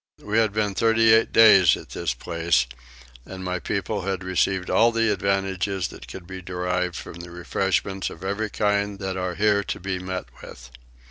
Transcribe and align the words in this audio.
We 0.23 0.39
had 0.39 0.51
been 0.51 0.73
thirty 0.73 1.13
eight 1.13 1.31
days 1.31 1.77
at 1.77 1.89
this 1.89 2.15
place, 2.15 2.65
and 3.23 3.43
my 3.45 3.59
people 3.59 4.01
had 4.01 4.23
received 4.23 4.67
all 4.67 4.91
the 4.91 5.11
advantage 5.13 5.89
that 5.89 6.07
could 6.07 6.25
be 6.25 6.41
derived 6.41 6.95
from 6.95 7.19
the 7.19 7.29
refreshments 7.29 8.09
of 8.09 8.23
every 8.23 8.49
kind 8.49 8.97
that 8.97 9.15
are 9.15 9.35
here 9.35 9.63
to 9.65 9.79
be 9.79 9.99
met 9.99 10.25
with. 10.41 10.71